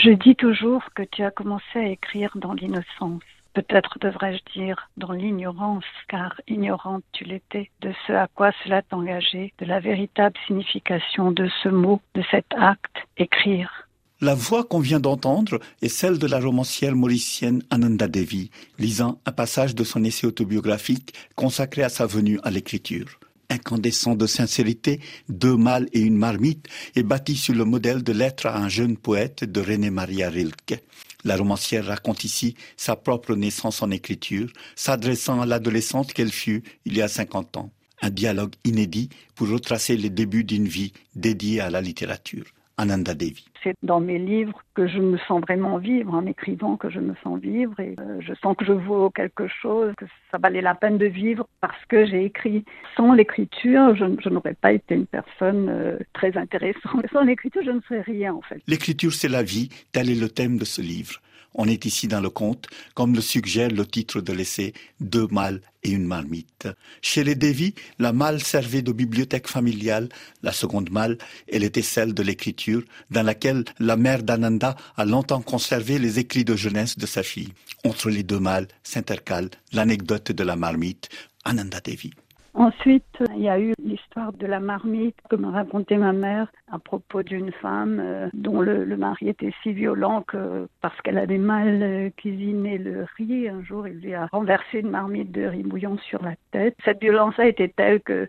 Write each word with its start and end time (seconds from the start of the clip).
Je 0.00 0.10
dis 0.10 0.36
toujours 0.36 0.84
que 0.94 1.02
tu 1.02 1.24
as 1.24 1.32
commencé 1.32 1.74
à 1.74 1.88
écrire 1.88 2.30
dans 2.36 2.52
l'innocence. 2.52 3.22
Peut-être 3.52 3.98
devrais-je 3.98 4.60
dire 4.60 4.88
dans 4.96 5.10
l'ignorance, 5.10 5.82
car 6.06 6.40
ignorante 6.46 7.02
tu 7.12 7.24
l'étais 7.24 7.68
de 7.80 7.92
ce 8.06 8.12
à 8.12 8.28
quoi 8.32 8.52
cela 8.62 8.82
t'engageait, 8.82 9.52
de 9.58 9.66
la 9.66 9.80
véritable 9.80 10.36
signification 10.46 11.32
de 11.32 11.48
ce 11.64 11.68
mot, 11.68 12.00
de 12.14 12.22
cet 12.30 12.46
acte, 12.56 12.96
écrire. 13.16 13.88
La 14.20 14.36
voix 14.36 14.62
qu'on 14.62 14.78
vient 14.78 15.00
d'entendre 15.00 15.58
est 15.82 15.88
celle 15.88 16.20
de 16.20 16.28
la 16.28 16.38
romancière 16.38 16.94
mauricienne 16.94 17.64
Ananda 17.70 18.06
Devi, 18.06 18.52
lisant 18.78 19.18
un 19.26 19.32
passage 19.32 19.74
de 19.74 19.82
son 19.82 20.04
essai 20.04 20.28
autobiographique 20.28 21.12
consacré 21.34 21.82
à 21.82 21.88
sa 21.88 22.06
venue 22.06 22.38
à 22.44 22.52
l'écriture 22.52 23.18
incandescent 23.50 24.14
de 24.14 24.26
sincérité, 24.26 25.00
deux 25.28 25.56
mâles 25.56 25.88
et 25.92 26.00
une 26.00 26.16
marmite, 26.16 26.66
est 26.96 27.02
bâti 27.02 27.36
sur 27.36 27.54
le 27.54 27.64
modèle 27.64 28.02
de 28.02 28.12
Lettre 28.12 28.46
à 28.46 28.58
un 28.58 28.68
jeune 28.68 28.96
poète 28.96 29.44
de 29.44 29.60
René 29.60 29.90
Maria 29.90 30.28
Rilke. 30.30 30.82
La 31.24 31.36
romancière 31.36 31.86
raconte 31.86 32.24
ici 32.24 32.54
sa 32.76 32.94
propre 32.96 33.34
naissance 33.34 33.82
en 33.82 33.90
écriture, 33.90 34.52
s'adressant 34.76 35.40
à 35.40 35.46
l'adolescente 35.46 36.12
qu'elle 36.12 36.32
fut 36.32 36.62
il 36.84 36.96
y 36.96 37.02
a 37.02 37.08
50 37.08 37.56
ans. 37.56 37.72
Un 38.00 38.10
dialogue 38.10 38.54
inédit 38.64 39.08
pour 39.34 39.48
retracer 39.48 39.96
les 39.96 40.10
débuts 40.10 40.44
d'une 40.44 40.68
vie 40.68 40.92
dédiée 41.16 41.60
à 41.60 41.70
la 41.70 41.80
littérature. 41.80 42.46
Ananda 42.78 43.14
Devi. 43.14 43.44
C'est 43.62 43.74
dans 43.82 44.00
mes 44.00 44.18
livres 44.18 44.62
que 44.74 44.86
je 44.86 44.98
me 44.98 45.18
sens 45.18 45.40
vraiment 45.40 45.78
vivre, 45.78 46.14
en 46.14 46.24
écrivant 46.26 46.76
que 46.76 46.88
je 46.88 47.00
me 47.00 47.14
sens 47.22 47.40
vivre 47.40 47.78
et 47.80 47.96
euh, 47.98 48.20
je 48.20 48.32
sens 48.34 48.56
que 48.56 48.64
je 48.64 48.72
vaux 48.72 49.10
quelque 49.10 49.48
chose, 49.48 49.92
que 49.96 50.06
ça 50.30 50.38
valait 50.38 50.62
la 50.62 50.74
peine 50.74 50.96
de 50.96 51.06
vivre 51.06 51.48
parce 51.60 51.84
que 51.88 52.06
j'ai 52.06 52.24
écrit. 52.24 52.64
Sans 52.96 53.12
l'écriture, 53.12 53.96
je, 53.96 54.28
n'aurais 54.28 54.54
pas 54.54 54.72
été 54.72 54.94
une 54.94 55.06
personne 55.06 55.68
euh, 55.68 55.98
très 56.12 56.36
intéressante. 56.36 57.04
Sans 57.12 57.22
l'écriture, 57.22 57.62
je 57.64 57.72
ne 57.72 57.80
serais 57.80 58.02
rien 58.02 58.32
en 58.32 58.42
fait. 58.42 58.62
L'écriture, 58.66 59.12
c'est 59.12 59.28
la 59.28 59.42
vie, 59.42 59.68
tel 59.92 60.08
est 60.08 60.20
le 60.20 60.28
thème 60.28 60.56
de 60.56 60.64
ce 60.64 60.80
livre. 60.80 61.20
On 61.60 61.66
est 61.66 61.84
ici 61.86 62.06
dans 62.06 62.20
le 62.20 62.30
conte, 62.30 62.68
comme 62.94 63.16
le 63.16 63.20
suggère 63.20 63.68
le 63.68 63.84
titre 63.84 64.20
de 64.20 64.32
l'essai 64.32 64.74
Deux 65.00 65.26
mâles 65.26 65.60
et 65.82 65.90
une 65.90 66.06
marmite. 66.06 66.68
Chez 67.02 67.24
les 67.24 67.34
Devi, 67.34 67.74
la 67.98 68.12
malle 68.12 68.40
servait 68.40 68.80
de 68.80 68.92
bibliothèque 68.92 69.48
familiale. 69.48 70.08
La 70.44 70.52
seconde 70.52 70.90
malle, 70.90 71.18
elle 71.48 71.64
était 71.64 71.82
celle 71.82 72.14
de 72.14 72.22
l'écriture, 72.22 72.84
dans 73.10 73.24
laquelle 73.24 73.64
la 73.80 73.96
mère 73.96 74.22
d'Ananda 74.22 74.76
a 74.96 75.04
longtemps 75.04 75.42
conservé 75.42 75.98
les 75.98 76.20
écrits 76.20 76.44
de 76.44 76.54
jeunesse 76.54 76.96
de 76.96 77.06
sa 77.06 77.24
fille. 77.24 77.52
Entre 77.84 78.08
les 78.08 78.22
deux 78.22 78.40
mâles 78.40 78.68
s'intercale 78.84 79.50
l'anecdote 79.72 80.30
de 80.30 80.44
la 80.44 80.54
marmite, 80.54 81.08
Ananda 81.44 81.80
Devi. 81.80 82.12
Ensuite, 82.58 83.22
il 83.36 83.42
y 83.42 83.48
a 83.48 83.60
eu 83.60 83.72
l'histoire 83.80 84.32
de 84.32 84.44
la 84.44 84.58
marmite 84.58 85.14
que 85.30 85.36
m'a 85.36 85.52
raconté 85.52 85.96
ma 85.96 86.12
mère 86.12 86.50
à 86.72 86.80
propos 86.80 87.22
d'une 87.22 87.52
femme 87.52 88.00
euh, 88.00 88.28
dont 88.32 88.60
le, 88.60 88.84
mari 88.96 89.28
était 89.28 89.54
si 89.62 89.72
violent 89.72 90.22
que 90.22 90.66
parce 90.80 91.00
qu'elle 91.02 91.18
avait 91.18 91.38
mal 91.38 91.80
euh, 91.80 92.10
cuisiné 92.16 92.76
le 92.78 93.06
riz, 93.16 93.48
un 93.48 93.62
jour 93.62 93.86
il 93.86 94.00
lui 94.00 94.12
a 94.12 94.26
renversé 94.26 94.80
une 94.80 94.90
marmite 94.90 95.30
de 95.30 95.44
riz 95.44 95.62
bouillon 95.62 95.98
sur 95.98 96.20
la 96.20 96.34
tête. 96.50 96.74
Cette 96.84 97.00
violence 97.00 97.38
a 97.38 97.46
été 97.46 97.68
telle 97.68 98.00
que 98.00 98.26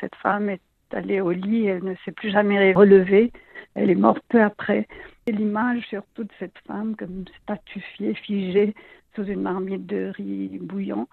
cette 0.00 0.16
femme 0.16 0.50
est 0.50 0.60
allée 0.92 1.22
au 1.22 1.30
lit, 1.30 1.64
elle 1.64 1.82
ne 1.82 1.94
s'est 2.04 2.12
plus 2.12 2.30
jamais 2.30 2.74
relevée, 2.74 3.32
elle 3.74 3.88
est 3.88 3.94
morte 3.94 4.22
peu 4.28 4.42
après. 4.42 4.86
Et 5.26 5.32
l'image 5.32 5.86
surtout 5.88 6.24
de 6.24 6.32
cette 6.38 6.58
femme 6.66 6.94
comme 6.94 7.24
statufiée, 7.42 8.12
figée 8.12 8.74
sous 9.14 9.24
une 9.24 9.40
marmite 9.40 9.86
de 9.86 10.12
riz 10.14 10.58
bouillant, 10.60 11.08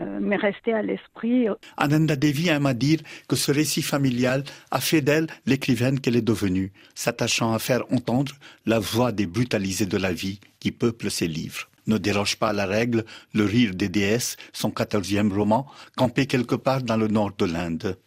mais 0.00 0.36
rester 0.36 0.72
à 0.72 0.82
l'esprit. 0.82 1.46
Ananda 1.76 2.16
Devi 2.16 2.48
aime 2.48 2.66
à 2.66 2.74
dire 2.74 3.00
que 3.28 3.36
ce 3.36 3.52
récit 3.52 3.82
familial 3.82 4.44
a 4.70 4.80
fait 4.80 5.02
d'elle 5.02 5.26
l'écrivaine 5.46 6.00
qu'elle 6.00 6.16
est 6.16 6.22
devenue, 6.22 6.72
s'attachant 6.94 7.52
à 7.52 7.58
faire 7.58 7.84
entendre 7.92 8.32
la 8.66 8.78
voix 8.78 9.12
des 9.12 9.26
brutalisés 9.26 9.86
de 9.86 9.96
la 9.96 10.12
vie 10.12 10.40
qui 10.58 10.72
peuplent 10.72 11.10
ses 11.10 11.28
livres. 11.28 11.68
Ne 11.86 11.98
déroge 11.98 12.36
pas 12.36 12.50
à 12.50 12.52
la 12.52 12.66
règle 12.66 13.04
Le 13.32 13.44
rire 13.44 13.74
des 13.74 13.88
déesses, 13.88 14.36
son 14.52 14.70
quatorzième 14.70 15.32
roman, 15.32 15.66
campé 15.96 16.26
quelque 16.26 16.54
part 16.54 16.82
dans 16.82 16.96
le 16.96 17.08
nord 17.08 17.32
de 17.36 17.46
l'Inde. 17.46 17.98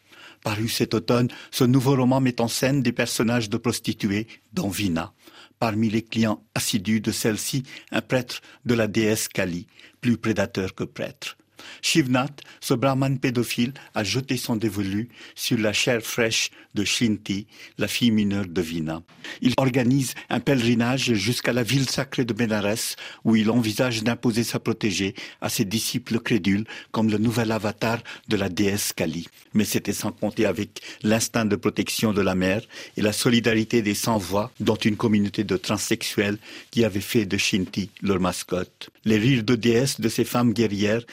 Paru 0.43 0.67
cet 0.67 0.93
automne, 0.93 1.29
ce 1.51 1.63
nouveau 1.63 1.95
roman 1.95 2.19
met 2.19 2.41
en 2.41 2.47
scène 2.47 2.81
des 2.81 2.91
personnages 2.91 3.49
de 3.49 3.57
prostituées, 3.57 4.27
dont 4.53 4.69
Vina. 4.69 5.13
Parmi 5.59 5.89
les 5.89 6.01
clients 6.01 6.43
assidus 6.55 7.01
de 7.01 7.11
celle-ci, 7.11 7.63
un 7.91 8.01
prêtre 8.01 8.41
de 8.65 8.73
la 8.73 8.87
déesse 8.87 9.27
Kali, 9.27 9.67
plus 10.01 10.17
prédateur 10.17 10.75
que 10.75 10.83
prêtre. 10.83 11.37
Shivnath, 11.81 12.41
ce 12.59 12.73
brahman 12.73 13.19
pédophile, 13.19 13.73
a 13.95 14.03
jeté 14.03 14.37
son 14.37 14.55
dévolu 14.55 15.09
sur 15.35 15.57
la 15.57 15.73
chair 15.73 16.01
fraîche 16.01 16.49
de 16.73 16.83
Shinti, 16.83 17.47
la 17.77 17.87
fille 17.87 18.11
mineure 18.11 18.47
de 18.47 18.61
Vina. 18.61 19.01
Il 19.41 19.53
organise 19.57 20.13
un 20.29 20.39
pèlerinage 20.39 21.13
jusqu'à 21.13 21.53
la 21.53 21.63
ville 21.63 21.89
sacrée 21.89 22.25
de 22.25 22.33
Benares, 22.33 22.95
où 23.23 23.35
il 23.35 23.49
envisage 23.49 24.03
d'imposer 24.03 24.43
sa 24.43 24.59
protégée 24.59 25.13
à 25.41 25.49
ses 25.49 25.65
disciples 25.65 26.19
crédules 26.19 26.65
comme 26.91 27.09
le 27.09 27.17
nouvel 27.17 27.51
avatar 27.51 27.99
de 28.27 28.35
la 28.35 28.49
déesse 28.49 28.93
Kali. 28.93 29.27
Mais 29.53 29.65
c'était 29.65 29.93
sans 29.93 30.11
compter 30.11 30.45
avec 30.45 30.81
l'instinct 31.03 31.45
de 31.45 31.55
protection 31.55 32.13
de 32.13 32.21
la 32.21 32.35
mère 32.35 32.61
et 32.97 33.01
la 33.01 33.13
solidarité 33.13 33.81
des 33.81 33.93
sans-voix, 33.93 34.51
dont 34.59 34.75
une 34.75 34.97
communauté 34.97 35.43
de 35.43 35.57
transsexuels 35.57 36.37
qui 36.71 36.83
avait 36.83 37.01
fait 37.01 37.25
de 37.25 37.37
Shinti 37.37 37.89
leur 38.01 38.19
mascotte. 38.19 38.89
Les 39.05 39.17
rires 39.17 39.43
de 39.43 39.55
déesse 39.55 39.99
de 39.99 40.09
ces 40.09 40.23
femmes 40.23 40.53
guerrières 40.53 41.03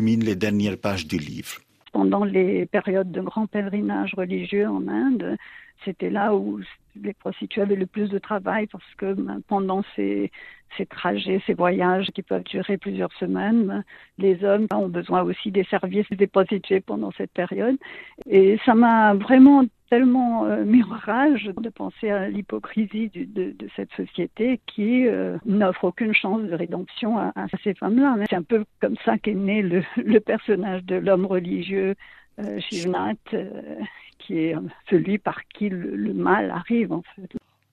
les 0.00 0.36
dernières 0.36 0.78
pages 0.78 1.06
du 1.06 1.18
livre. 1.18 1.58
Pendant 1.92 2.24
les 2.24 2.66
périodes 2.66 3.10
de 3.10 3.20
grands 3.20 3.46
pèlerinages 3.46 4.14
religieux 4.14 4.68
en 4.68 4.86
Inde, 4.88 5.36
c'était 5.84 6.10
là 6.10 6.34
où 6.34 6.60
les 7.02 7.14
prostituées 7.14 7.62
avaient 7.62 7.76
le 7.76 7.86
plus 7.86 8.08
de 8.08 8.18
travail 8.18 8.66
parce 8.66 8.94
que 8.96 9.12
ben, 9.14 9.40
pendant 9.48 9.82
ces, 9.94 10.30
ces 10.76 10.86
trajets, 10.86 11.40
ces 11.46 11.54
voyages 11.54 12.08
qui 12.14 12.22
peuvent 12.22 12.44
durer 12.44 12.76
plusieurs 12.76 13.12
semaines, 13.14 13.84
les 14.18 14.44
hommes 14.44 14.66
ont 14.72 14.88
besoin 14.88 15.22
aussi 15.22 15.50
des 15.50 15.64
services 15.64 16.08
des 16.10 16.26
prostituées 16.26 16.80
pendant 16.80 17.10
cette 17.12 17.32
période. 17.32 17.76
Et 18.28 18.58
ça 18.64 18.74
m'a 18.74 19.14
vraiment 19.14 19.64
tellement 19.90 20.46
euh, 20.46 20.64
mis 20.64 20.82
rage 20.82 21.44
de 21.44 21.68
penser 21.68 22.10
à 22.10 22.28
l'hypocrisie 22.28 23.08
de, 23.14 23.54
cette 23.76 23.92
société 23.92 24.60
qui 24.66 25.06
euh, 25.06 25.38
n'offre 25.46 25.84
aucune 25.84 26.14
chance 26.14 26.42
de 26.42 26.54
rédemption 26.54 27.18
à, 27.18 27.32
ces 27.62 27.74
femmes-là. 27.74 28.16
C'est 28.28 28.36
un 28.36 28.42
peu 28.42 28.64
comme 28.80 28.96
ça 29.04 29.18
qu'est 29.18 29.34
né 29.34 29.62
le, 29.62 30.18
personnage 30.20 30.84
de 30.84 30.96
l'homme 30.96 31.26
religieux 31.26 31.94
euh, 32.38 32.60
euh, 33.34 33.80
qui 34.26 34.38
est 34.38 34.54
celui 34.90 35.18
par 35.18 35.46
qui 35.48 35.68
le, 35.68 36.12
mal 36.12 36.50
arrive. 36.50 36.90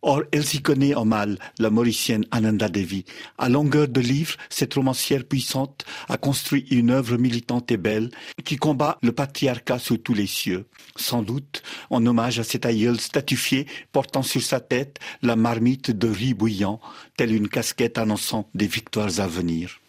Or, 0.05 0.23
elle 0.33 0.43
s'y 0.43 0.61
connaît 0.61 0.95
en 0.95 1.05
mal, 1.05 1.39
la 1.59 1.69
mauricienne 1.69 2.25
Ananda 2.31 2.67
Devi. 2.67 3.05
À 3.37 3.47
longueur 3.47 3.87
de 3.87 4.01
livres, 4.01 4.35
cette 4.49 4.73
romancière 4.73 5.23
puissante 5.23 5.85
a 6.09 6.17
construit 6.17 6.67
une 6.71 6.89
œuvre 6.89 7.17
militante 7.17 7.71
et 7.71 7.77
belle 7.77 8.09
qui 8.43 8.57
combat 8.57 8.99
le 9.01 9.13
patriarcat 9.13 9.79
sous 9.79 9.97
tous 9.97 10.13
les 10.13 10.27
cieux. 10.27 10.65
Sans 10.97 11.23
doute, 11.23 11.63
en 11.89 12.05
hommage 12.05 12.37
à 12.37 12.43
cet 12.43 12.65
aïeul 12.65 12.99
statufié 12.99 13.65
portant 13.93 14.23
sur 14.23 14.41
sa 14.41 14.59
tête 14.59 14.99
la 15.21 15.37
marmite 15.37 15.91
de 15.91 16.09
riz 16.09 16.33
bouillant, 16.33 16.81
telle 17.15 17.33
une 17.33 17.47
casquette 17.47 17.97
annonçant 17.97 18.49
des 18.53 18.67
victoires 18.67 19.21
à 19.21 19.27
venir. 19.27 19.79